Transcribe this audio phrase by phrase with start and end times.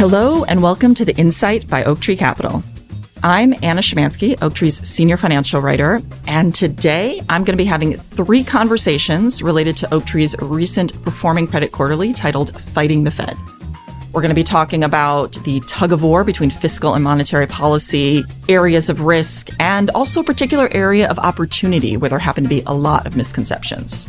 [0.00, 2.62] Hello, and welcome to The Insight by Oaktree Capital.
[3.22, 8.42] I'm Anna Szymanski, Oaktree's senior financial writer, and today I'm going to be having three
[8.42, 13.36] conversations related to Oaktree's recent Performing Credit Quarterly titled Fighting the Fed.
[14.14, 18.24] We're going to be talking about the tug of war between fiscal and monetary policy,
[18.48, 22.62] areas of risk, and also a particular area of opportunity where there happen to be
[22.66, 24.08] a lot of misconceptions.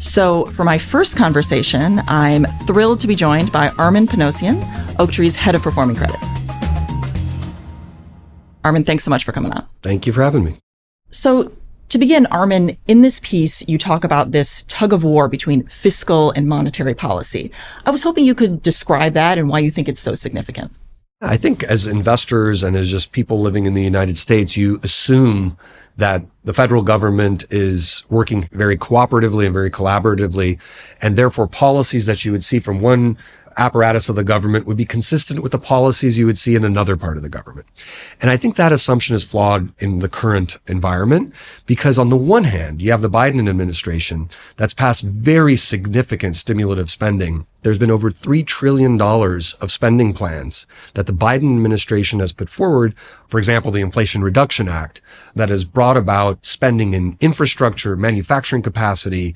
[0.00, 4.58] So, for my first conversation, I'm thrilled to be joined by Armen Panossian,
[4.98, 6.16] Oaktree's head of performing credit.
[8.64, 9.66] Armen, thanks so much for coming on.
[9.82, 10.54] Thank you for having me.
[11.10, 11.52] So,
[11.90, 16.30] to begin, Armen, in this piece, you talk about this tug of war between fiscal
[16.30, 17.52] and monetary policy.
[17.84, 20.72] I was hoping you could describe that and why you think it's so significant.
[21.20, 25.58] I think as investors and as just people living in the United States, you assume
[26.00, 30.58] that the federal government is working very cooperatively and very collaboratively.
[31.00, 33.16] And therefore policies that you would see from one
[33.56, 36.96] apparatus of the government would be consistent with the policies you would see in another
[36.96, 37.66] part of the government.
[38.20, 41.34] And I think that assumption is flawed in the current environment
[41.66, 46.90] because on the one hand, you have the Biden administration that's passed very significant stimulative
[46.90, 47.46] spending.
[47.62, 52.94] There's been over $3 trillion of spending plans that the Biden administration has put forward.
[53.28, 55.02] For example, the Inflation Reduction Act
[55.34, 59.34] that has brought about spending in infrastructure, manufacturing capacity,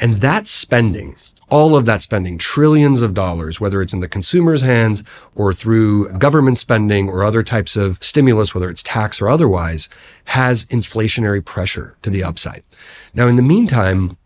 [0.00, 1.16] and that spending
[1.50, 6.10] all of that spending, trillions of dollars, whether it's in the consumer's hands or through
[6.12, 9.88] government spending or other types of stimulus, whether it's tax or otherwise,
[10.26, 12.62] has inflationary pressure to the upside.
[13.14, 14.16] Now, in the meantime,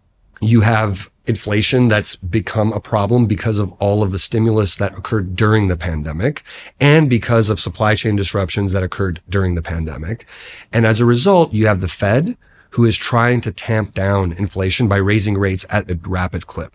[0.40, 5.36] you have inflation that's become a problem because of all of the stimulus that occurred
[5.36, 6.42] during the pandemic
[6.80, 10.24] and because of supply chain disruptions that occurred during the pandemic.
[10.72, 12.36] And as a result, you have the Fed
[12.70, 16.74] who is trying to tamp down inflation by raising rates at a rapid clip.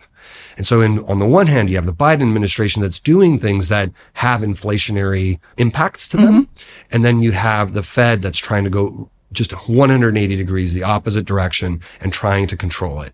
[0.56, 3.68] And so in, on the one hand, you have the Biden administration that's doing things
[3.68, 6.46] that have inflationary impacts to them.
[6.46, 6.92] Mm-hmm.
[6.92, 11.24] And then you have the Fed that's trying to go just 180 degrees the opposite
[11.24, 13.12] direction and trying to control it.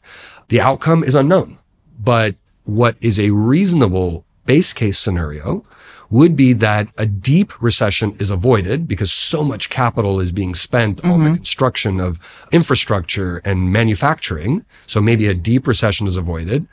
[0.48, 1.58] The outcome is unknown,
[1.98, 5.64] but what is a reasonable base case scenario
[6.10, 10.98] would be that a deep recession is avoided because so much capital is being spent
[10.98, 11.10] mm-hmm.
[11.10, 11.34] on the mm-hmm.
[11.36, 12.20] construction of
[12.50, 14.64] infrastructure and manufacturing.
[14.86, 16.66] So maybe a deep recession is avoided.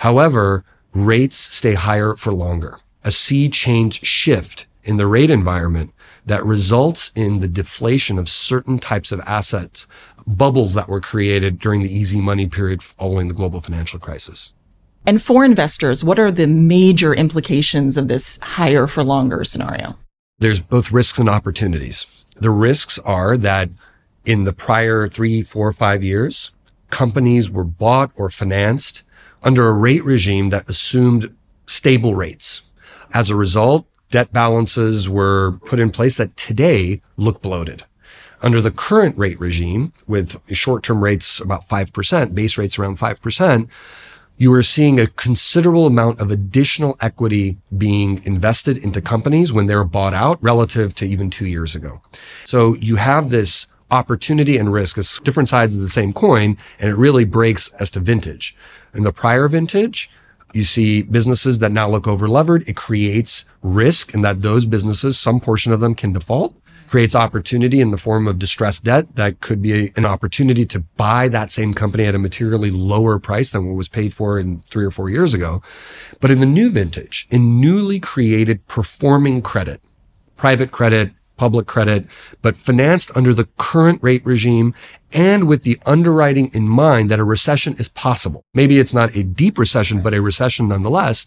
[0.00, 2.78] However, rates stay higher for longer.
[3.04, 5.92] A sea change shift in the rate environment
[6.24, 9.86] that results in the deflation of certain types of assets,
[10.26, 14.54] bubbles that were created during the easy money period following the global financial crisis.
[15.06, 19.98] And for investors, what are the major implications of this higher for longer scenario?
[20.38, 22.06] There's both risks and opportunities.
[22.36, 23.68] The risks are that
[24.24, 26.52] in the prior three, four, five years,
[26.88, 29.02] companies were bought or financed
[29.42, 31.34] under a rate regime that assumed
[31.66, 32.62] stable rates.
[33.12, 37.84] As a result, debt balances were put in place that today look bloated.
[38.42, 43.68] Under the current rate regime, with short-term rates about 5%, base rates around 5%,
[44.38, 49.84] you are seeing a considerable amount of additional equity being invested into companies when they're
[49.84, 52.00] bought out relative to even two years ago.
[52.46, 56.90] So you have this opportunity and risk as different sides of the same coin, and
[56.90, 58.56] it really breaks as to vintage.
[58.94, 60.10] In the prior vintage,
[60.52, 62.68] you see businesses that now look over levered.
[62.68, 66.54] It creates risk in that those businesses, some portion of them can default
[66.90, 71.28] creates opportunity in the form of distressed debt that could be an opportunity to buy
[71.28, 74.84] that same company at a materially lower price than what was paid for in three
[74.84, 75.62] or four years ago.
[76.18, 79.80] But in the new vintage, in newly created performing credit,
[80.36, 82.04] private credit, public credit,
[82.42, 84.74] but financed under the current rate regime
[85.10, 88.44] and with the underwriting in mind that a recession is possible.
[88.52, 91.24] Maybe it's not a deep recession, but a recession nonetheless.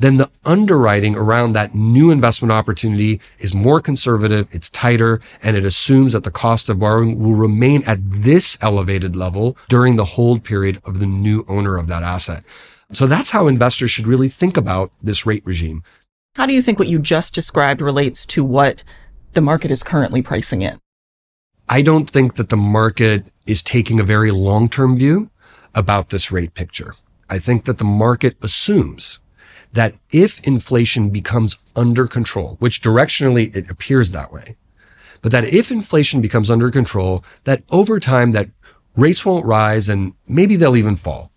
[0.00, 4.48] Then the underwriting around that new investment opportunity is more conservative.
[4.50, 9.14] It's tighter and it assumes that the cost of borrowing will remain at this elevated
[9.14, 12.42] level during the hold period of the new owner of that asset.
[12.92, 15.84] So that's how investors should really think about this rate regime.
[16.34, 18.82] How do you think what you just described relates to what
[19.32, 20.78] the market is currently pricing in?
[21.68, 25.30] I don't think that the market is taking a very long-term view
[25.74, 26.94] about this rate picture.
[27.30, 29.20] I think that the market assumes
[29.72, 34.56] that if inflation becomes under control, which directionally it appears that way,
[35.22, 38.50] but that if inflation becomes under control, that over time that
[38.96, 41.30] rates won't rise and maybe they'll even fall.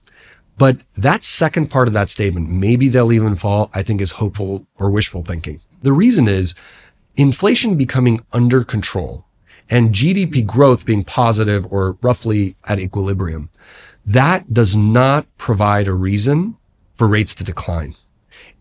[0.57, 4.67] But that second part of that statement, maybe they'll even fall, I think is hopeful
[4.77, 5.59] or wishful thinking.
[5.81, 6.55] The reason is
[7.17, 9.25] inflation becoming under control
[9.69, 13.49] and GDP growth being positive or roughly at equilibrium,
[14.05, 16.57] that does not provide a reason
[16.95, 17.95] for rates to decline.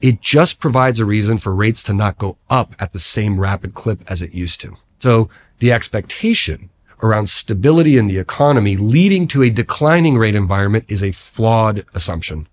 [0.00, 3.74] It just provides a reason for rates to not go up at the same rapid
[3.74, 4.76] clip as it used to.
[4.98, 5.28] So
[5.58, 6.70] the expectation
[7.02, 12.48] around stability in the economy leading to a declining rate environment is a flawed assumption.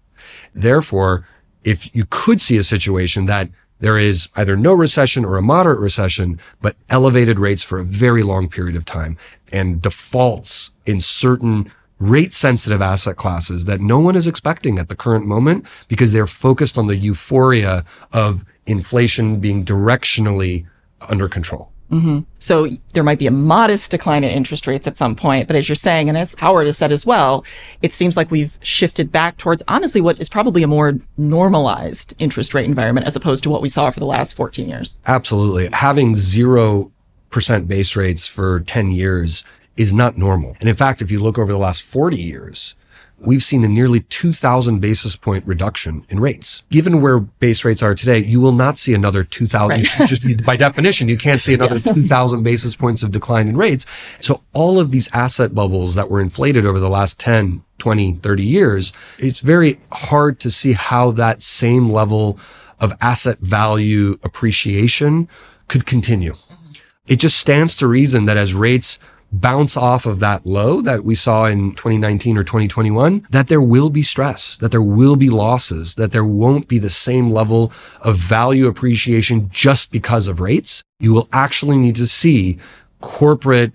[0.54, 1.25] Therefore,
[1.63, 3.50] if you could see a situation that
[3.81, 8.24] there is either no recession or a moderate recession, but elevated rates for a very
[8.24, 9.18] long period of time
[9.51, 14.95] and defaults in certain rate sensitive asset classes that no one is expecting at the
[14.95, 17.83] current moment because they're focused on the euphoria
[18.13, 20.66] of inflation being directionally
[21.10, 21.70] under control.
[21.92, 22.20] Mm-hmm.
[22.40, 25.68] So there might be a modest decline in interest rates at some point, but as
[25.68, 27.46] you're saying, and as Howard has said as well,
[27.82, 32.54] it seems like we've shifted back towards honestly what is probably a more normalized interest
[32.54, 34.98] rate environment as opposed to what we saw for the last 14 years.
[35.06, 35.70] Absolutely.
[35.74, 36.92] Having zero
[37.30, 39.44] percent base rates for 10 years
[39.78, 40.56] is not normal.
[40.60, 42.76] And in fact, if you look over the last 40 years,
[43.25, 46.63] we've seen a nearly 2000 basis point reduction in rates.
[46.69, 49.69] Given where base rates are today, you will not see another 2000.
[49.69, 50.07] Right.
[50.07, 51.94] just by definition, you can't see another yeah.
[51.94, 53.85] 2000 basis points of decline in rates.
[54.19, 58.44] So all of these asset bubbles that were inflated over the last 10, 20, 30
[58.44, 62.39] years, it's very hard to see how that same level
[62.79, 65.27] of asset value appreciation
[65.68, 66.33] could continue.
[66.33, 66.71] Mm-hmm.
[67.07, 68.97] It just stands to reason that as rates
[69.31, 73.89] bounce off of that low that we saw in 2019 or 2021, that there will
[73.89, 78.18] be stress, that there will be losses, that there won't be the same level of
[78.18, 80.83] value appreciation just because of rates.
[81.00, 82.60] You will actually need to see
[83.00, 83.72] corporate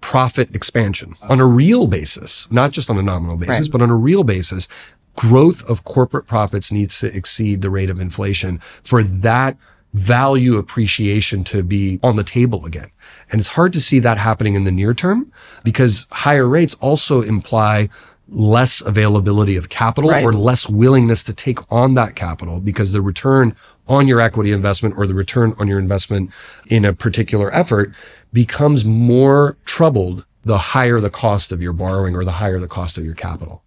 [0.00, 3.72] profit expansion on a real basis, not just on a nominal basis, right.
[3.72, 4.68] but on a real basis.
[5.16, 9.56] Growth of corporate profits needs to exceed the rate of inflation for that
[9.92, 12.90] value appreciation to be on the table again.
[13.30, 15.32] And it's hard to see that happening in the near term
[15.64, 17.88] because higher rates also imply
[18.28, 20.24] less availability of capital right.
[20.24, 23.54] or less willingness to take on that capital because the return
[23.88, 26.30] on your equity investment or the return on your investment
[26.68, 27.92] in a particular effort
[28.32, 32.96] becomes more troubled the higher the cost of your borrowing or the higher the cost
[32.96, 33.62] of your capital.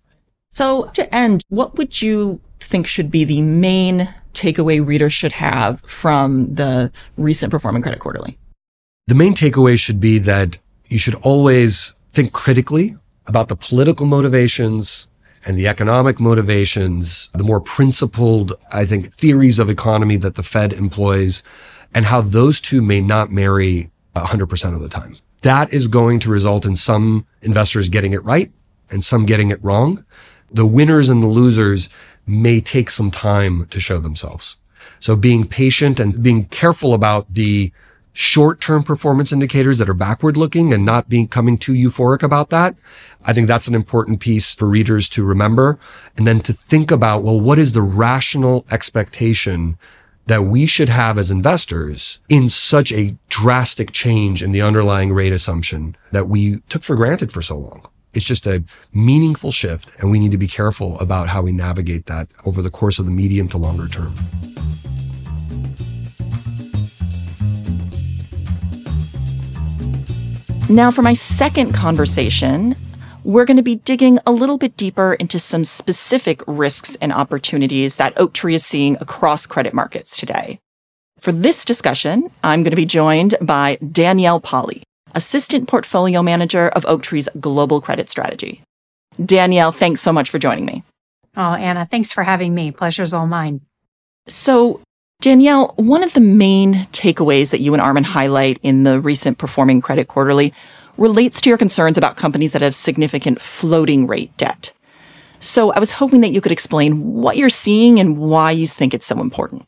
[0.49, 5.81] So to end, what would you think should be the main takeaway readers should have
[5.81, 8.37] from the recent performing credit quarterly?
[9.05, 12.95] The main takeaway should be that you should always think critically
[13.27, 15.09] about the political motivations
[15.45, 20.71] and the economic motivations, the more principled, I think, theories of economy that the Fed
[20.71, 21.43] employs
[21.93, 25.17] and how those two may not marry 100% of the time.
[25.41, 28.53] That is going to result in some investors getting it right
[28.89, 30.05] and some getting it wrong.
[30.49, 31.89] The winners and the losers
[32.25, 34.55] may take some time to show themselves.
[35.01, 37.73] So being patient and being careful about the
[38.13, 42.75] short-term performance indicators that are backward looking and not being coming too euphoric about that.
[43.25, 45.79] I think that's an important piece for readers to remember.
[46.15, 49.77] And then to think about, well, what is the rational expectation
[50.27, 55.33] that we should have as investors in such a drastic change in the underlying rate
[55.33, 57.87] assumption that we took for granted for so long?
[58.13, 58.63] It's just a
[58.93, 62.69] meaningful shift and we need to be careful about how we navigate that over the
[62.69, 64.13] course of the medium to longer term.
[70.69, 72.75] Now, for my second conversation,
[73.23, 77.97] we're going to be digging a little bit deeper into some specific risks and opportunities
[77.97, 80.59] that Oaktree is seeing across credit markets today.
[81.19, 84.83] For this discussion, I'm going to be joined by Danielle Poli,
[85.13, 88.63] Assistant Portfolio Manager of Oaktree's Global Credit Strategy.
[89.23, 90.83] Danielle, thanks so much for joining me.
[91.35, 92.71] Oh, Anna, thanks for having me.
[92.71, 93.61] Pleasure's all mine.
[94.27, 94.81] So,
[95.23, 99.79] Danielle, one of the main takeaways that you and Armen highlight in the recent Performing
[99.79, 100.53] Credit Quarterly
[100.97, 104.73] relates to your concerns about companies that have significant floating rate debt.
[105.39, 108.93] So, I was hoping that you could explain what you're seeing and why you think
[108.93, 109.65] it's so important.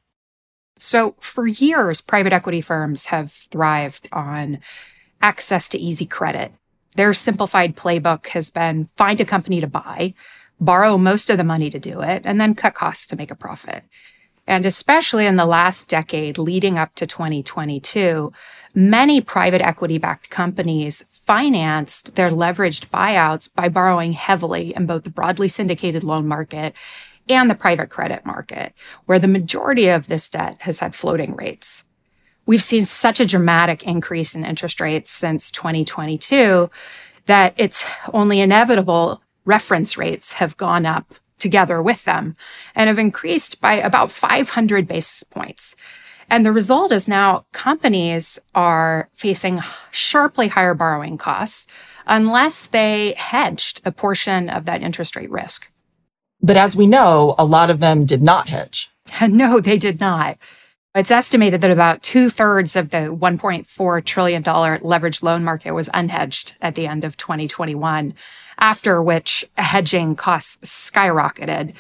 [0.76, 4.60] So, for years, private equity firms have thrived on
[5.22, 6.52] access to easy credit.
[6.98, 10.16] Their simplified playbook has been find a company to buy,
[10.60, 13.36] borrow most of the money to do it, and then cut costs to make a
[13.36, 13.86] profit.
[14.48, 18.32] And especially in the last decade leading up to 2022,
[18.76, 25.10] many private equity backed companies financed their leveraged buyouts by borrowing heavily in both the
[25.10, 26.76] broadly syndicated loan market
[27.28, 28.74] and the private credit market,
[29.06, 31.86] where the majority of this debt has had floating rates.
[32.46, 36.70] We've seen such a dramatic increase in interest rates since 2022
[37.26, 42.36] that it's only inevitable reference rates have gone up together with them
[42.74, 45.76] and have increased by about 500 basis points.
[46.28, 49.60] And the result is now companies are facing
[49.92, 51.68] sharply higher borrowing costs
[52.08, 55.72] unless they hedged a portion of that interest rate risk.
[56.42, 58.90] But as we know, a lot of them did not hedge.
[59.28, 60.40] no, they did not.
[60.96, 66.54] It's estimated that about two thirds of the $1.4 trillion leveraged loan market was unhedged
[66.60, 68.16] at the end of 2021,
[68.58, 71.76] after which hedging costs skyrocketed.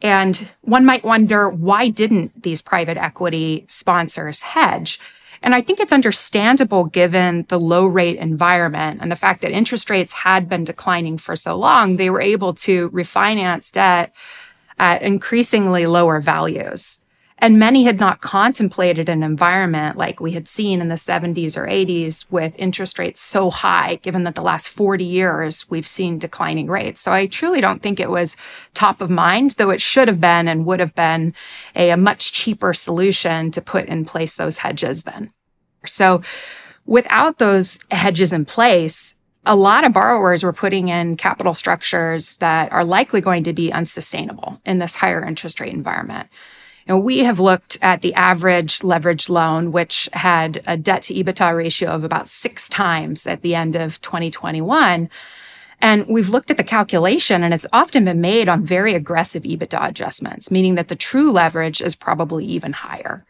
[0.00, 4.98] And one might wonder why didn't these private equity sponsors hedge?
[5.42, 9.90] And I think it's understandable given the low rate environment and the fact that interest
[9.90, 14.14] rates had been declining for so long, they were able to refinance debt
[14.78, 17.01] at increasingly lower values.
[17.38, 21.66] And many had not contemplated an environment like we had seen in the 70s or
[21.66, 26.68] 80s with interest rates so high, given that the last 40 years we've seen declining
[26.68, 27.00] rates.
[27.00, 28.36] So I truly don't think it was
[28.74, 31.34] top of mind, though it should have been and would have been
[31.74, 35.32] a, a much cheaper solution to put in place those hedges then.
[35.84, 36.22] So
[36.86, 42.70] without those hedges in place, a lot of borrowers were putting in capital structures that
[42.70, 46.28] are likely going to be unsustainable in this higher interest rate environment.
[46.86, 51.56] And we have looked at the average leveraged loan, which had a debt to EBITDA
[51.56, 55.08] ratio of about six times at the end of 2021.
[55.80, 59.88] And we've looked at the calculation and it's often been made on very aggressive EBITDA
[59.88, 63.24] adjustments, meaning that the true leverage is probably even higher.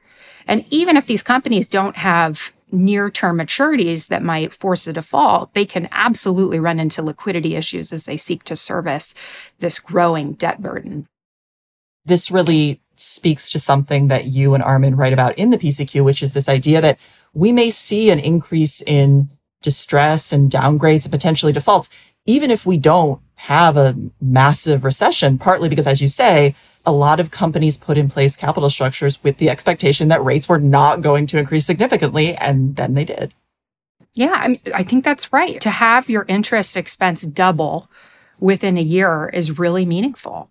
[0.47, 5.55] And even if these companies don't have near term maturities that might force a default,
[5.55, 9.15] they can absolutely run into liquidity issues as they seek to service
[9.59, 11.07] this growing debt burden.
[12.05, 16.23] This really speaks to something that you and Armen write about in the PCQ, which
[16.23, 16.99] is this idea that
[17.35, 19.29] we may see an increase in
[19.63, 21.89] distress and downgrades and potentially defaults,
[22.27, 26.55] even if we don't have a massive recession, partly because, as you say,
[26.87, 30.59] a lot of companies put in place capital structures with the expectation that rates were
[30.61, 33.35] not going to increase significantly, and then they did.
[34.15, 35.61] Yeah, I, mean, I think that's right.
[35.61, 37.89] To have your interest expense double
[38.39, 40.51] within a year is really meaningful.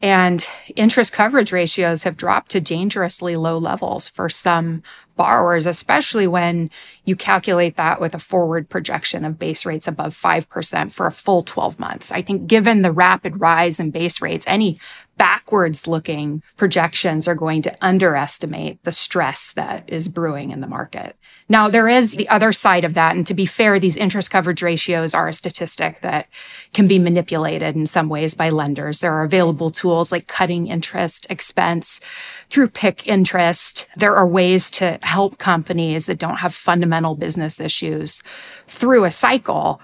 [0.00, 4.84] And interest coverage ratios have dropped to dangerously low levels for some
[5.16, 6.70] borrowers, especially when
[7.04, 11.42] you calculate that with a forward projection of base rates above 5% for a full
[11.42, 12.12] 12 months.
[12.12, 14.78] I think given the rapid rise in base rates, any
[15.18, 21.16] backwards looking projections are going to underestimate the stress that is brewing in the market.
[21.48, 23.16] Now, there is the other side of that.
[23.16, 26.28] And to be fair, these interest coverage ratios are a statistic that
[26.72, 29.00] can be manipulated in some ways by lenders.
[29.00, 32.00] There are available tools like cutting interest expense
[32.48, 33.86] through pick interest.
[33.96, 38.22] There are ways to help companies that don't have fundamental business issues
[38.66, 39.80] through a cycle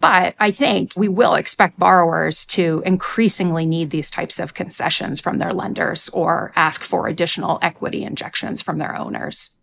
[0.00, 5.38] but I think we will expect borrowers to increasingly need these types of concessions from
[5.38, 9.58] their lenders or ask for additional equity injections from their owners.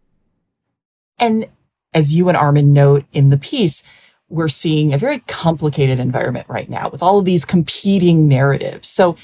[1.19, 1.47] And
[1.93, 3.81] as you and Armen note in the piece,
[4.27, 8.89] we're seeing a very complicated environment right now with all of these competing narratives.
[8.89, 9.17] So,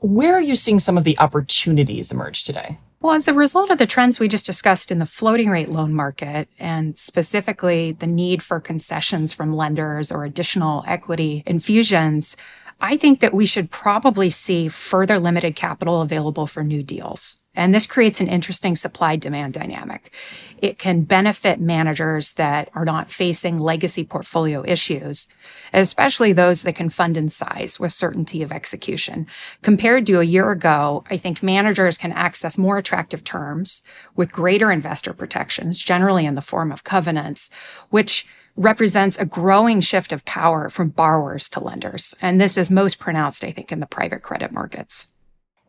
[0.00, 2.78] where are you seeing some of the opportunities emerge today?
[3.02, 5.92] Well, as a result of the trends we just discussed in the floating rate loan
[5.92, 12.36] market, and specifically the need for concessions from lenders or additional equity infusions,
[12.84, 17.44] I think that we should probably see further limited capital available for new deals.
[17.54, 20.12] And this creates an interesting supply demand dynamic.
[20.58, 25.28] It can benefit managers that are not facing legacy portfolio issues,
[25.72, 29.28] especially those that can fund in size with certainty of execution.
[29.60, 33.82] Compared to a year ago, I think managers can access more attractive terms
[34.16, 37.48] with greater investor protections, generally in the form of covenants,
[37.90, 42.14] which represents a growing shift of power from borrowers to lenders.
[42.20, 45.12] And this is most pronounced, I think, in the private credit markets.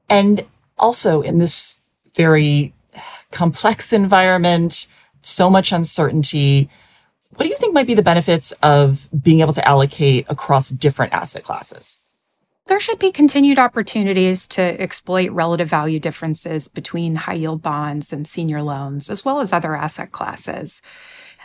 [0.09, 0.45] And
[0.77, 1.79] also in this
[2.15, 2.73] very
[3.31, 4.87] complex environment,
[5.21, 6.69] so much uncertainty,
[7.35, 11.13] what do you think might be the benefits of being able to allocate across different
[11.13, 11.99] asset classes?
[12.67, 18.25] There should be continued opportunities to exploit relative value differences between high yield bonds and
[18.25, 20.81] senior loans, as well as other asset classes.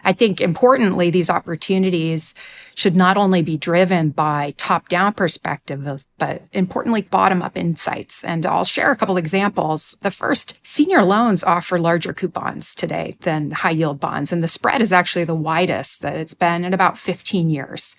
[0.08, 2.34] I think importantly, these opportunities
[2.74, 8.24] should not only be driven by top down perspective, but importantly, bottom up insights.
[8.24, 9.98] And I'll share a couple examples.
[10.00, 14.32] The first, senior loans offer larger coupons today than high yield bonds.
[14.32, 17.94] And the spread is actually the widest that it's been in about 15 years.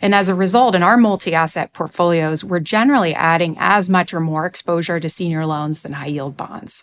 [0.00, 4.18] And as a result, in our multi asset portfolios, we're generally adding as much or
[4.18, 6.82] more exposure to senior loans than high yield bonds.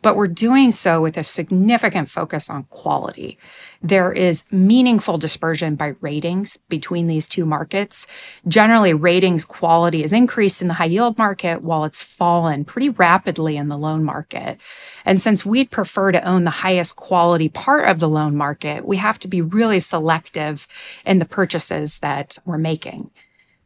[0.00, 3.36] But we're doing so with a significant focus on quality.
[3.82, 8.06] There is meaningful dispersion by ratings between these two markets.
[8.46, 13.56] Generally, ratings quality is increased in the high yield market while it's fallen pretty rapidly
[13.56, 14.58] in the loan market.
[15.04, 18.98] And since we'd prefer to own the highest quality part of the loan market, we
[18.98, 20.68] have to be really selective
[21.04, 23.10] in the purchases that we're making.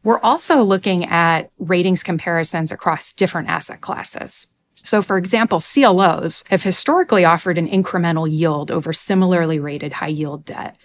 [0.03, 4.47] We're also looking at ratings comparisons across different asset classes.
[4.83, 10.45] So, for example, CLOs have historically offered an incremental yield over similarly rated high yield
[10.45, 10.75] debt.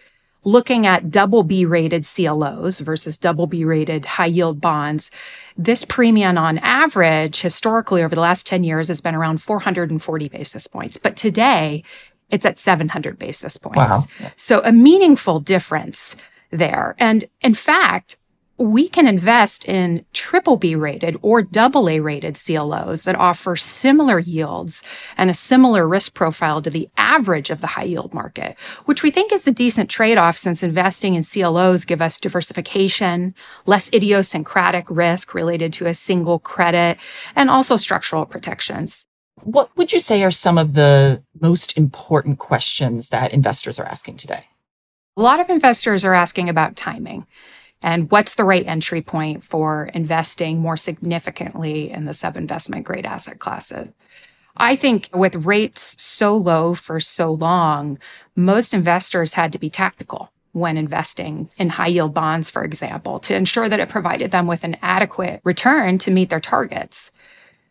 [0.45, 5.11] Looking at double B rated CLOs versus double B rated high yield bonds,
[5.57, 10.69] this premium on average historically over the last 10 years has been around 440 basis
[10.69, 10.97] points.
[10.97, 11.83] But today
[12.31, 14.21] it's at 700 basis points.
[14.21, 14.31] Wow.
[14.37, 16.17] So a meaningful difference
[16.51, 16.95] there.
[16.99, 18.17] And in fact,
[18.59, 24.19] we can invest in triple B rated or double A rated CLOs that offer similar
[24.19, 24.83] yields
[25.17, 29.13] and a similar risk profile to the average of the high yield market, which we
[29.13, 33.33] think is a decent trade off since investing in CLOs give us diversification,
[33.65, 36.99] less idiosyncratic risk related to a single credit,
[37.37, 39.07] and also structural protections.
[39.45, 44.17] What would you say are some of the most important questions that investors are asking
[44.17, 44.43] today?
[45.17, 47.25] A lot of investors are asking about timing
[47.83, 53.07] and what's the right entry point for investing more significantly in the sub investment grade
[53.07, 53.93] asset classes.
[54.57, 57.99] I think with rates so low for so long,
[58.35, 63.37] most investors had to be tactical when investing in high yield bonds, for example, to
[63.37, 67.13] ensure that it provided them with an adequate return to meet their targets.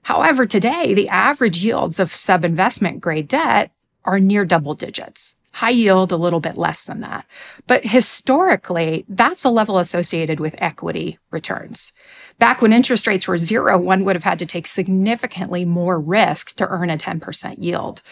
[0.03, 3.71] However, today, the average yields of sub investment grade debt
[4.05, 5.35] are near double digits.
[5.57, 7.25] High yield, a little bit less than that.
[7.65, 11.93] But historically, that's a level associated with equity returns.
[12.37, 16.55] Back when interest rates were zero, one would have had to take significantly more risk
[16.57, 18.03] to earn a 10% yield.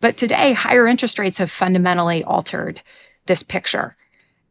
[0.00, 2.82] But today, higher interest rates have fundamentally altered
[3.26, 3.96] this picture.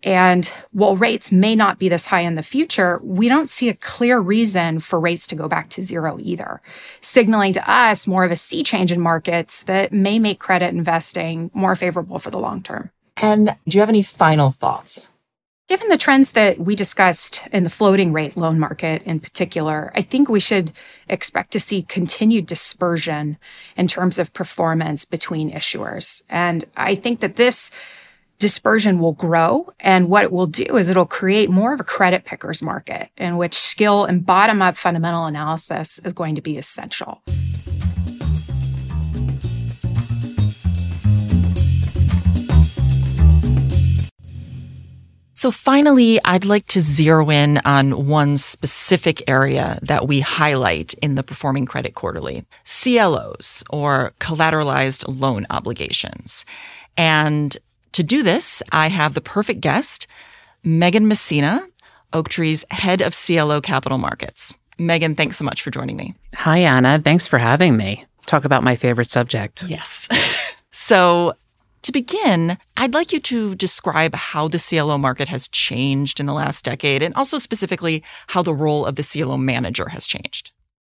[0.03, 3.75] And while rates may not be this high in the future, we don't see a
[3.75, 6.62] clear reason for rates to go back to zero either,
[7.01, 11.51] signaling to us more of a sea change in markets that may make credit investing
[11.53, 12.89] more favorable for the long term.
[13.17, 15.12] And do you have any final thoughts?
[15.72, 20.01] Given the trends that we discussed in the floating rate loan market in particular, I
[20.01, 20.74] think we should
[21.08, 23.38] expect to see continued dispersion
[23.78, 26.23] in terms of performance between issuers.
[26.28, 27.71] And I think that this
[28.41, 29.71] dispersion will grow.
[29.80, 33.38] And what it will do is it'll create more of a credit pickers market in
[33.38, 37.21] which skill and bottom up fundamental analysis is going to be essential.
[45.34, 51.15] So finally, I'd like to zero in on one specific area that we highlight in
[51.15, 56.45] the Performing Credit Quarterly, CLOs or collateralized loan obligations.
[56.95, 57.58] And
[57.93, 60.08] to do this, I have the perfect guest,
[60.63, 61.67] Megan Messina,
[62.13, 64.54] Oaktree's head of CLO capital markets.
[64.77, 66.15] Megan, thanks so much for joining me.
[66.36, 66.99] Hi, Anna.
[66.99, 68.06] Thanks for having me.
[68.17, 69.63] Let's talk about my favorite subject.
[69.67, 70.08] Yes.
[70.71, 71.34] so,
[71.84, 76.34] to begin, I'd like you to describe how the CLO market has changed in the
[76.34, 80.51] last decade and also specifically how the role of the CLO manager has changed.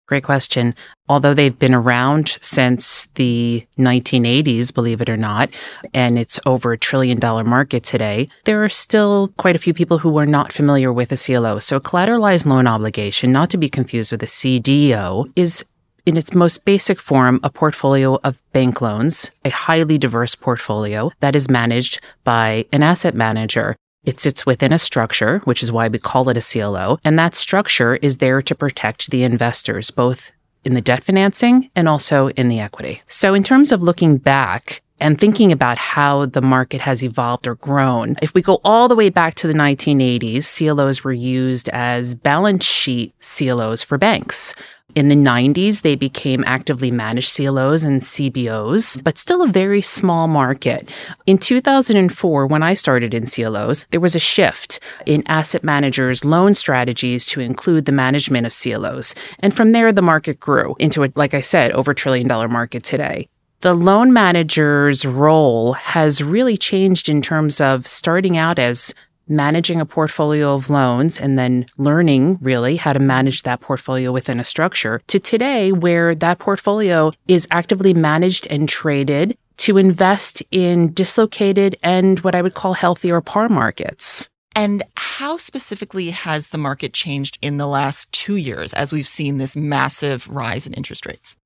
[0.07, 0.75] Great question.
[1.09, 5.51] Although they've been around since the 1980s, believe it or not,
[5.95, 9.99] and it's over a trillion dollar market today, there are still quite a few people
[9.99, 11.61] who are not familiar with a CLO.
[11.61, 15.65] So, a collateralized loan obligation, not to be confused with a CDO, is
[16.05, 21.37] in its most basic form, a portfolio of bank loans, a highly diverse portfolio that
[21.37, 25.99] is managed by an asset manager it sits within a structure, which is why we
[25.99, 26.99] call it a CLO.
[27.05, 30.33] And that structure is there to protect the investors, both
[30.65, 33.03] in the debt financing and also in the equity.
[33.09, 37.57] So in terms of looking back, and thinking about how the market has evolved or
[37.57, 38.17] grown.
[38.23, 42.65] If we go all the way back to the 1980s, CLOs were used as balance
[42.65, 44.55] sheet CLOs for banks.
[44.95, 50.29] In the 90s, they became actively managed CLOs and CBOs, but still a very small
[50.29, 50.91] market.
[51.25, 56.53] In 2004, when I started in CLOs, there was a shift in asset managers' loan
[56.53, 59.15] strategies to include the management of CLOs.
[59.39, 62.85] And from there, the market grew into a, like I said, over trillion dollar market
[62.85, 63.29] today
[63.63, 68.93] the loan manager's role has really changed in terms of starting out as
[69.29, 74.41] managing a portfolio of loans and then learning really how to manage that portfolio within
[74.41, 80.93] a structure to today where that portfolio is actively managed and traded to invest in
[80.93, 84.29] dislocated and what I would call healthier par markets.
[84.57, 89.39] And how specifically has the market changed in the last two years as we've seen
[89.39, 91.37] this massive rise in interest rates?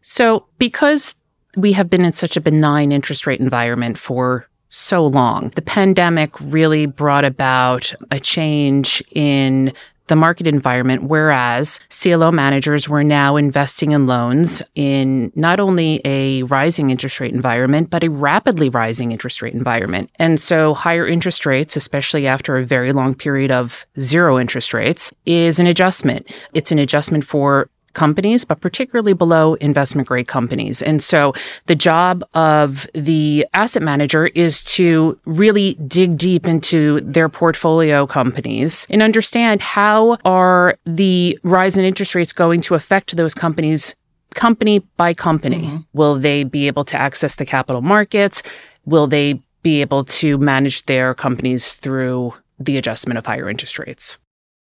[0.00, 1.14] So, because
[1.56, 5.50] we have been in such a benign interest rate environment for so long.
[5.54, 9.72] The pandemic really brought about a change in
[10.06, 16.42] the market environment, whereas CLO managers were now investing in loans in not only a
[16.42, 20.10] rising interest rate environment, but a rapidly rising interest rate environment.
[20.16, 25.12] And so higher interest rates, especially after a very long period of zero interest rates,
[25.24, 26.30] is an adjustment.
[26.52, 30.82] It's an adjustment for companies, but particularly below investment grade companies.
[30.82, 31.32] And so
[31.66, 38.86] the job of the asset manager is to really dig deep into their portfolio companies
[38.90, 43.94] and understand how are the rise in interest rates going to affect those companies
[44.34, 45.62] company by company.
[45.62, 45.76] Mm-hmm.
[45.92, 48.42] Will they be able to access the capital markets?
[48.84, 54.18] Will they be able to manage their companies through the adjustment of higher interest rates?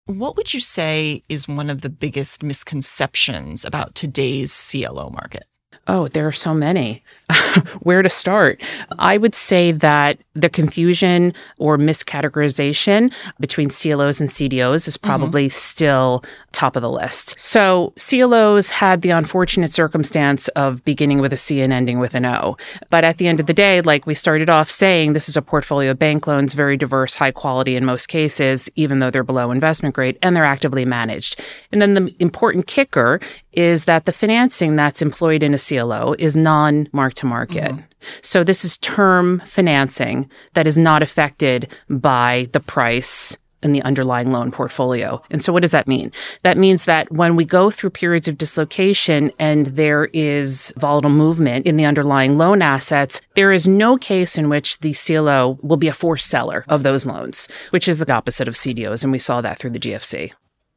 [0.10, 5.44] What would you say is one of the biggest misconceptions about today's CLO market?
[5.88, 7.04] Oh, there are so many.
[7.82, 8.62] Where to start?
[8.98, 15.08] I would say that the confusion or miscategorization between CLOs and CDOs is mm-hmm.
[15.08, 15.52] probably mm-hmm.
[15.52, 17.40] still top of the list.
[17.40, 22.26] So, CLOs had the unfortunate circumstance of beginning with a C and ending with an
[22.26, 22.58] O.
[22.90, 25.42] But at the end of the day, like we started off saying, this is a
[25.42, 29.52] portfolio of bank loans, very diverse, high quality in most cases, even though they're below
[29.52, 31.40] investment grade, and they're actively managed.
[31.72, 33.20] And then the important kicker
[33.54, 37.72] is that the financing that's employed in a CLO is non mark to market.
[37.72, 37.82] Mm-hmm.
[38.22, 44.32] So this is term financing that is not affected by the price in the underlying
[44.32, 45.22] loan portfolio.
[45.30, 46.12] And so what does that mean?
[46.44, 51.66] That means that when we go through periods of dislocation and there is volatile movement
[51.66, 55.90] in the underlying loan assets, there is no case in which the CLO will be
[55.90, 59.04] a forced seller of those loans, which is the opposite of CDOs.
[59.04, 60.32] And we saw that through the GFC.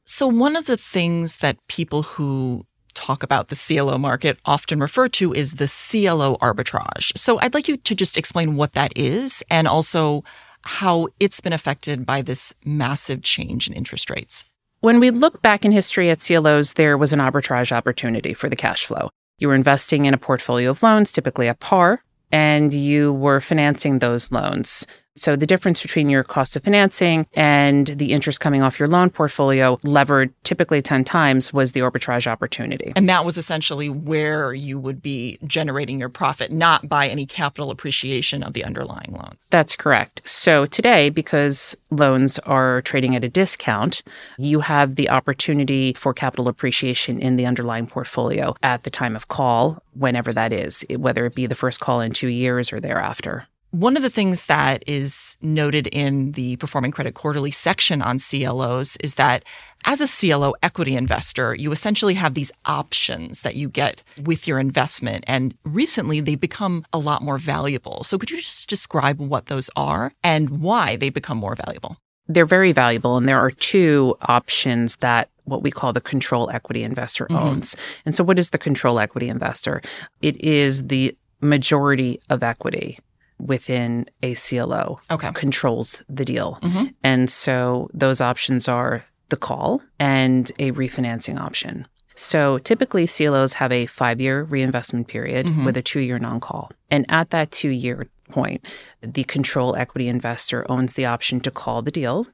[0.05, 5.09] So, one of the things that people who talk about the CLO market often refer
[5.11, 7.17] to is the CLO arbitrage.
[7.17, 10.25] So, I'd like you to just explain what that is and also
[10.65, 14.47] how it's been affected by this massive change in interest rates.
[14.81, 18.57] When we look back in history at CLOs, there was an arbitrage opportunity for the
[18.57, 19.11] cash flow.
[19.39, 23.99] You were investing in a portfolio of loans, typically at par, and you were financing
[23.99, 24.87] those loans.
[25.15, 29.11] So the difference between your cost of financing and the interest coming off your loan
[29.11, 32.93] portfolio levered typically 10 times was the arbitrage opportunity.
[32.97, 37.71] And that was essentially where you would be generating your profit, not by any capital
[37.71, 39.49] appreciation of the underlying loans.
[39.51, 40.23] That's correct.
[40.25, 44.03] So today, because loans are trading at a discount,
[44.39, 49.29] you have the opportunity for capital appreciation in the underlying portfolio at the time of
[49.29, 53.47] call, whenever that is, whether it be the first call in two years or thereafter.
[53.73, 58.99] One of the things that is noted in the Performing Credit Quarterly section on CLOs
[58.99, 59.45] is that
[59.87, 64.59] as a CLO equity investor, you essentially have these options that you get with your
[64.59, 65.25] investment.
[65.27, 68.05] And recently they become a lot more valuable.
[68.05, 71.97] So could you just describe what those are and why they become more valuable?
[72.29, 73.17] They're very valuable.
[73.17, 77.43] And there are two options that what we call the control equity investor mm-hmm.
[77.43, 77.75] owns.
[78.05, 79.81] And so what is the control equity investor?
[80.21, 82.99] It is the majority of equity
[83.43, 85.33] within a CLO okay.
[85.33, 86.59] controls the deal.
[86.63, 86.87] Mm-hmm.
[87.03, 91.87] And so those options are the call and a refinancing option.
[92.15, 95.65] So typically CLOs have a five year reinvestment period mm-hmm.
[95.65, 96.71] with a two year non call.
[96.91, 98.65] And at that two year point,
[99.01, 102.27] the control equity investor owns the option to call the deal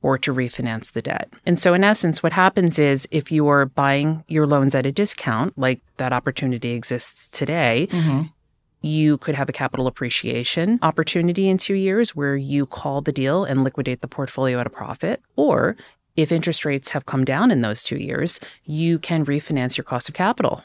[0.00, 1.32] or to refinance the debt.
[1.46, 4.92] And so, in essence, what happens is if you are buying your loans at a
[4.92, 8.22] discount, like that opportunity exists today, mm-hmm
[8.84, 13.44] you could have a capital appreciation opportunity in two years where you call the deal
[13.44, 15.22] and liquidate the portfolio at a profit.
[15.36, 15.76] Or
[16.16, 20.08] if interest rates have come down in those two years, you can refinance your cost
[20.08, 20.62] of capital.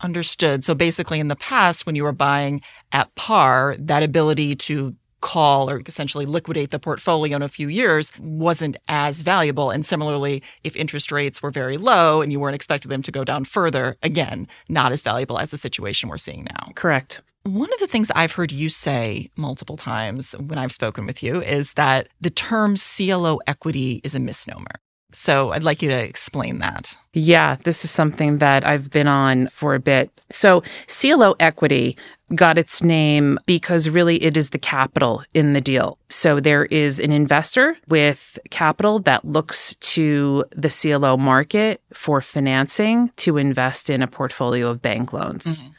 [0.00, 0.64] Understood.
[0.64, 5.70] So basically, in the past, when you were buying at par, that ability to call
[5.70, 9.70] or essentially liquidate the portfolio in a few years wasn't as valuable.
[9.70, 13.24] And similarly, if interest rates were very low and you weren't expecting them to go
[13.24, 16.72] down further, again, not as valuable as the situation we're seeing now.
[16.74, 17.22] Correct.
[17.44, 21.42] One of the things I've heard you say multiple times when I've spoken with you
[21.42, 24.80] is that the term CLO equity is a misnomer.
[25.12, 26.96] So I'd like you to explain that.
[27.12, 30.10] Yeah, this is something that I've been on for a bit.
[30.30, 31.96] So CLO equity
[32.34, 35.98] got its name because really it is the capital in the deal.
[36.08, 43.10] So there is an investor with capital that looks to the CLO market for financing
[43.16, 45.62] to invest in a portfolio of bank loans.
[45.62, 45.72] Mm-hmm.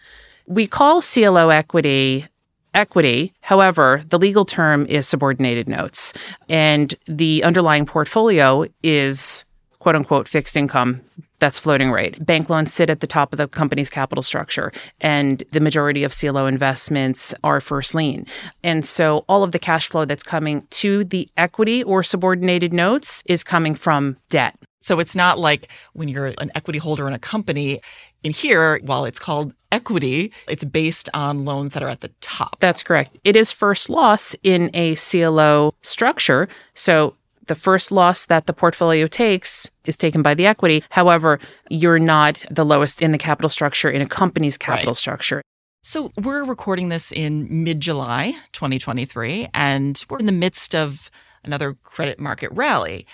[0.45, 2.27] We call CLO equity
[2.73, 3.33] equity.
[3.41, 6.13] However, the legal term is subordinated notes,
[6.49, 9.45] and the underlying portfolio is
[9.79, 11.01] quote unquote fixed income
[11.39, 12.25] that's floating rate.
[12.25, 16.17] Bank loans sit at the top of the company's capital structure, and the majority of
[16.17, 18.25] CLO investments are first lien.
[18.63, 23.23] And so all of the cash flow that's coming to the equity or subordinated notes
[23.25, 24.57] is coming from debt.
[24.83, 27.81] So it's not like when you're an equity holder in a company.
[28.23, 32.57] In here, while it's called equity, it's based on loans that are at the top.
[32.59, 33.17] That's correct.
[33.23, 36.47] It is first loss in a CLO structure.
[36.75, 37.15] So
[37.47, 40.83] The first loss that the portfolio takes is taken by the equity.
[40.89, 44.97] However, you're not the lowest in the capital structure in a company's capital right.
[44.97, 45.41] structure.
[45.81, 51.11] So we're recording this in mid July 2023, and we're in the midst of
[51.43, 53.05] another credit market rally.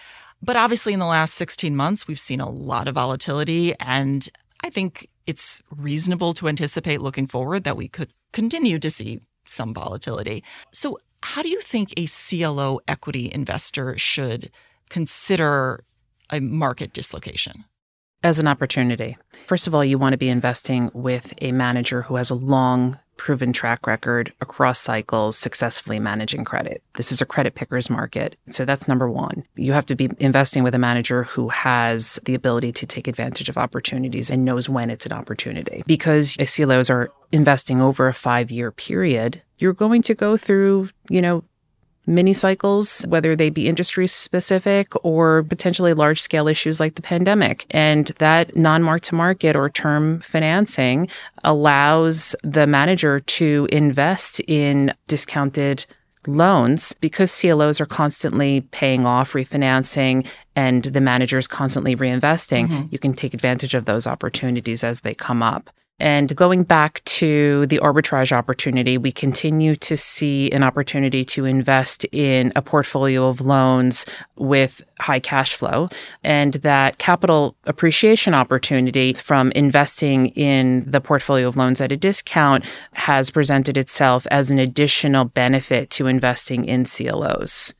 [0.41, 3.75] But obviously, in the last 16 months, we've seen a lot of volatility.
[3.79, 4.27] And
[4.63, 9.73] I think it's reasonable to anticipate looking forward that we could continue to see some
[9.73, 10.43] volatility.
[10.71, 14.51] So, how do you think a CLO equity investor should
[14.89, 15.83] consider
[16.29, 17.65] a market dislocation?
[18.21, 19.17] As an opportunity.
[19.47, 22.99] First of all, you want to be investing with a manager who has a long
[23.15, 26.81] proven track record across cycles successfully managing credit.
[26.95, 28.35] This is a credit pickers market.
[28.47, 29.43] So that's number one.
[29.55, 33.47] You have to be investing with a manager who has the ability to take advantage
[33.47, 35.83] of opportunities and knows when it's an opportunity.
[35.85, 41.21] Because CLOs are investing over a five year period, you're going to go through, you
[41.21, 41.43] know,
[42.09, 47.65] mini cycles, whether they be industry specific or potentially large scale issues like the pandemic.
[47.71, 51.07] And that non mark to market or term financing
[51.43, 55.85] allows the manager to invest in discounted
[56.27, 62.67] loans because CLOs are constantly paying off, refinancing, and the manager is constantly reinvesting.
[62.67, 62.87] Mm-hmm.
[62.91, 65.69] You can take advantage of those opportunities as they come up.
[65.99, 72.05] And going back to the arbitrage opportunity, we continue to see an opportunity to invest
[72.05, 75.89] in a portfolio of loans with high cash flow.
[76.23, 82.65] And that capital appreciation opportunity from investing in the portfolio of loans at a discount
[82.93, 87.73] has presented itself as an additional benefit to investing in CLOs.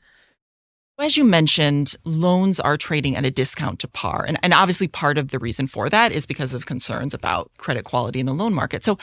[1.00, 4.22] As you mentioned, loans are trading at a discount to par.
[4.28, 7.84] And, and obviously, part of the reason for that is because of concerns about credit
[7.84, 8.84] quality in the loan market.
[8.84, 8.98] So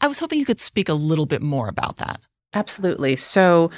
[0.00, 2.20] I was hoping you could speak a little bit more about that.
[2.54, 3.16] Absolutely.
[3.16, 3.70] So,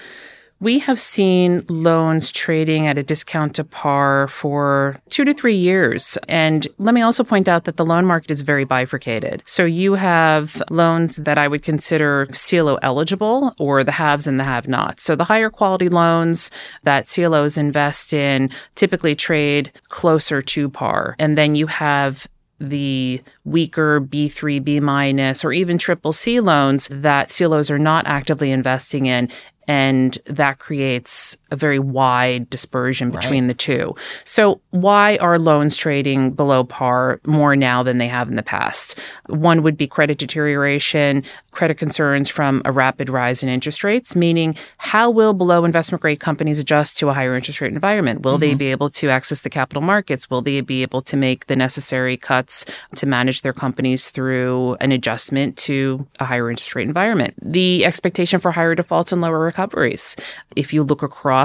[0.61, 6.19] we have seen loans trading at a discount to par for two to three years.
[6.29, 9.43] And let me also point out that the loan market is very bifurcated.
[9.47, 14.45] So you have loans that I would consider CLO eligible or the haves and the
[14.45, 15.05] have nots.
[15.05, 16.51] So the higher quality loans
[16.83, 21.15] that CLOs invest in typically trade closer to par.
[21.21, 22.27] And then you have
[22.61, 28.51] the weaker B3, B minus, or even triple C loans that CLOs are not actively
[28.51, 29.31] investing in
[29.69, 33.49] and that creates a very wide dispersion between right.
[33.49, 33.95] the two.
[34.25, 38.99] So, why are loans trading below par more now than they have in the past?
[39.27, 44.57] One would be credit deterioration, credit concerns from a rapid rise in interest rates, meaning
[44.77, 48.23] how will below investment grade companies adjust to a higher interest rate environment?
[48.23, 48.41] Will mm-hmm.
[48.41, 50.31] they be able to access the capital markets?
[50.31, 52.65] Will they be able to make the necessary cuts
[52.97, 57.35] to manage their companies through an adjustment to a higher interest rate environment?
[57.43, 60.17] The expectation for higher defaults and lower recoveries.
[60.55, 61.38] If you look across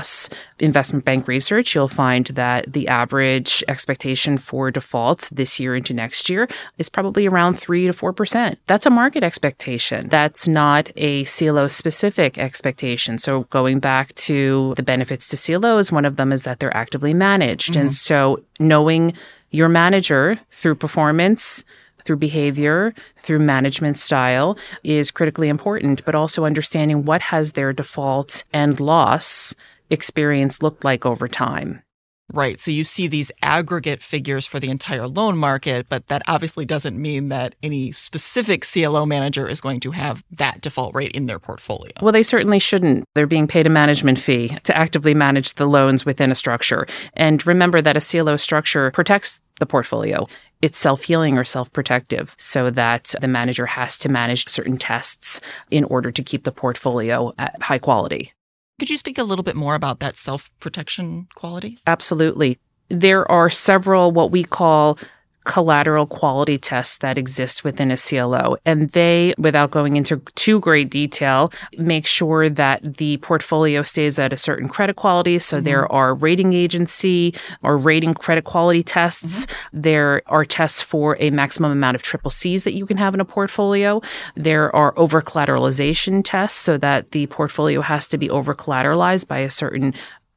[0.59, 6.29] investment bank research, you'll find that the average expectation for defaults this year into next
[6.29, 8.57] year is probably around 3 to 4%.
[8.67, 10.09] That's a market expectation.
[10.09, 13.17] That's not a CLO specific expectation.
[13.17, 17.13] So going back to the benefits to CLOs, one of them is that they're actively
[17.13, 17.73] managed.
[17.73, 17.81] Mm-hmm.
[17.81, 19.13] And so knowing
[19.51, 21.63] your manager through performance,
[22.05, 28.43] through behavior, through management style is critically important, but also understanding what has their default
[28.53, 29.55] and loss
[29.89, 31.83] experience looked like over time.
[32.31, 32.59] Right.
[32.59, 36.99] So you see these aggregate figures for the entire loan market, but that obviously doesn't
[36.99, 41.37] mean that any specific CLO manager is going to have that default rate in their
[41.37, 41.91] portfolio.
[42.01, 43.05] Well, they certainly shouldn't.
[43.13, 46.87] They're being paid a management fee to actively manage the loans within a structure.
[47.13, 50.27] And remember that a CLO structure protects the portfolio.
[50.61, 55.41] It's self healing or self protective so that the manager has to manage certain tests
[55.69, 58.33] in order to keep the portfolio at high quality.
[58.79, 61.77] Could you speak a little bit more about that self protection quality?
[61.85, 62.57] Absolutely.
[62.89, 64.97] There are several what we call
[65.45, 68.57] collateral quality tests that exist within a CLO.
[68.65, 74.33] And they, without going into too great detail, make sure that the portfolio stays at
[74.33, 75.39] a certain credit quality.
[75.39, 75.65] So mm-hmm.
[75.65, 79.45] there are rating agency or rating credit quality tests.
[79.45, 79.81] Mm-hmm.
[79.81, 83.19] There are tests for a maximum amount of triple C's that you can have in
[83.19, 84.01] a portfolio.
[84.35, 89.39] There are over collateralization tests so that the portfolio has to be over collateralized by
[89.39, 89.93] a certain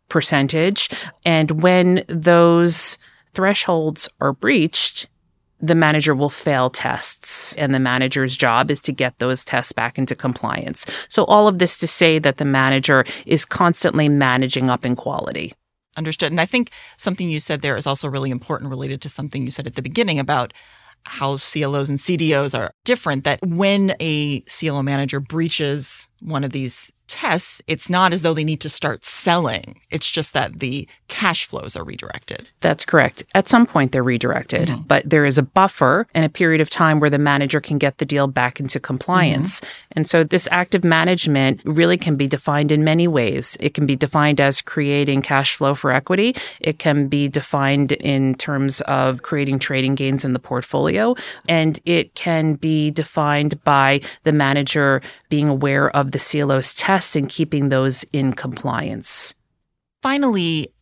[0.08, 0.88] percentage.
[1.24, 2.98] And when those
[3.36, 5.08] thresholds are breached,
[5.60, 9.98] the manager will fail tests and the manager's job is to get those tests back
[9.98, 10.86] into compliance.
[11.10, 15.52] So all of this to say that the manager is constantly managing up in quality.
[15.98, 16.32] Understood.
[16.32, 19.50] And I think something you said there is also really important related to something you
[19.50, 20.54] said at the beginning about
[21.04, 26.90] how CLOs and CDOs are different that when a CLO manager breaches one of these
[27.08, 29.80] tests, it's not as though they need to start selling.
[29.90, 32.48] It's just that the cash flows are redirected.
[32.60, 33.24] That's correct.
[33.34, 34.82] At some point, they're redirected, mm-hmm.
[34.82, 37.98] but there is a buffer and a period of time where the manager can get
[37.98, 39.60] the deal back into compliance.
[39.60, 39.92] Mm-hmm.
[39.92, 43.56] And so, this active management really can be defined in many ways.
[43.60, 48.34] It can be defined as creating cash flow for equity, it can be defined in
[48.34, 51.14] terms of creating trading gains in the portfolio,
[51.48, 57.28] and it can be defined by the manager being aware of the CLO's tests and
[57.28, 59.34] keeping those in compliance.
[60.02, 60.72] Finally,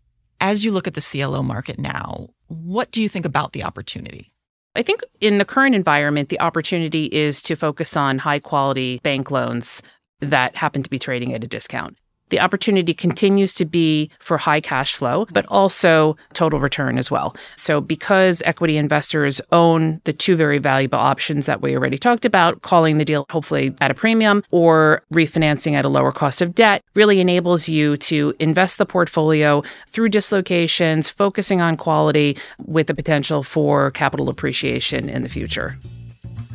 [0.40, 4.30] as you look at the CLO market now, what do you think about the opportunity?
[4.76, 9.30] I think in the current environment, the opportunity is to focus on high quality bank
[9.30, 9.82] loans
[10.20, 11.96] that happen to be trading at a discount
[12.30, 17.36] the opportunity continues to be for high cash flow, but also total return as well.
[17.56, 22.62] So, because equity investors own the two very valuable options that we already talked about,
[22.62, 26.82] calling the deal hopefully at a premium or refinancing at a lower cost of debt
[26.94, 33.42] really enables you to invest the portfolio through dislocations, focusing on quality with the potential
[33.42, 35.78] for capital appreciation in the future.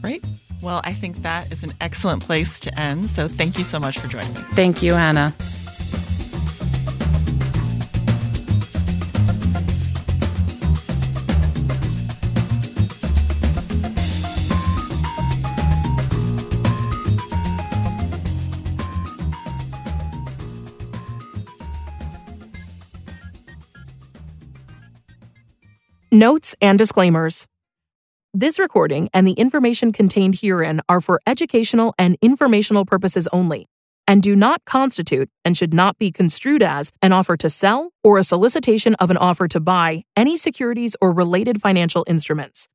[0.02, 0.24] Right.
[0.62, 3.10] Well, I think that is an excellent place to end.
[3.10, 4.42] So thank you so much for joining me.
[4.52, 5.34] Thank you, Anna.
[26.12, 27.46] Notes and disclaimers.
[28.34, 33.68] This recording and the information contained herein are for educational and informational purposes only
[34.08, 38.18] and do not constitute and should not be construed as an offer to sell or
[38.18, 42.68] a solicitation of an offer to buy any securities or related financial instruments.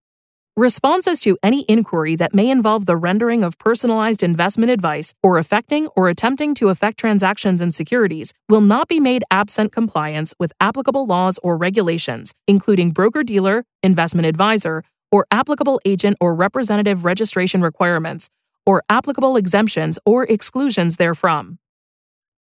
[0.56, 5.88] Responses to any inquiry that may involve the rendering of personalized investment advice or affecting
[5.96, 11.06] or attempting to affect transactions in securities will not be made absent compliance with applicable
[11.06, 18.30] laws or regulations, including broker dealer, investment advisor, or applicable agent or representative registration requirements,
[18.64, 21.58] or applicable exemptions or exclusions therefrom.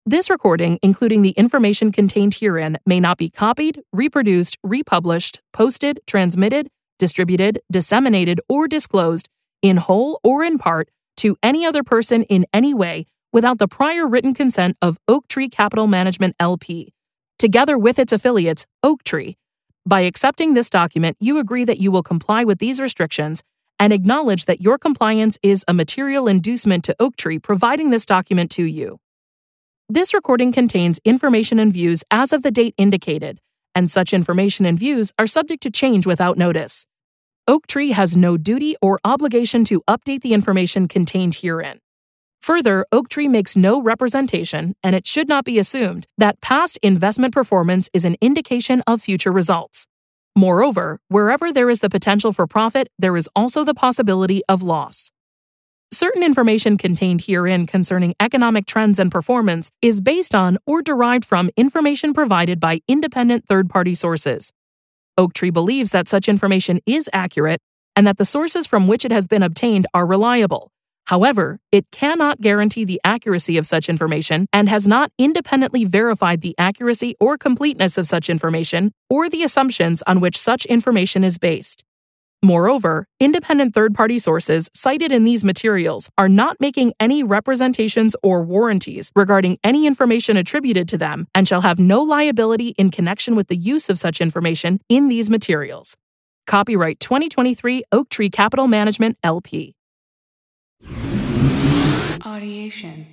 [0.06, 6.68] This recording, including the information contained herein, may not be copied, reproduced, republished, posted, transmitted,
[7.04, 9.28] distributed, disseminated, or disclosed
[9.62, 10.88] in whole or in part
[11.18, 15.86] to any other person in any way without the prior written consent of Oaktree Capital
[15.86, 16.94] Management LP,
[17.38, 19.34] together with its affiliates, Oaktree,
[19.86, 23.44] by accepting this document, you agree that you will comply with these restrictions
[23.80, 28.64] and acknowledge that your compliance is a material inducement to Oaktree providing this document to
[28.64, 28.98] you.
[29.90, 33.42] This recording contains information and views as of the date indicated,
[33.76, 36.86] and such information and views are subject to change without notice.
[37.46, 41.80] Oaktree has no duty or obligation to update the information contained herein.
[42.42, 47.90] Further, Oaktree makes no representation, and it should not be assumed, that past investment performance
[47.92, 49.88] is an indication of future results.
[50.38, 55.12] Moreover, wherever there is the potential for profit, there is also the possibility of loss.
[55.92, 61.50] Certain information contained herein concerning economic trends and performance is based on or derived from
[61.58, 64.54] information provided by independent third party sources.
[65.18, 67.62] Oaktree believes that such information is accurate
[67.96, 70.72] and that the sources from which it has been obtained are reliable,
[71.06, 76.56] However, it cannot guarantee the accuracy of such information and has not independently verified the
[76.58, 81.84] accuracy or completeness of such information or the assumptions on which such information is based.
[82.44, 88.44] Moreover, independent third party sources cited in these materials are not making any representations or
[88.44, 93.48] warranties regarding any information attributed to them and shall have no liability in connection with
[93.48, 95.96] the use of such information in these materials.
[96.46, 99.74] Copyright 2023 Oaktree Capital Management LP.
[102.20, 103.13] Audiation.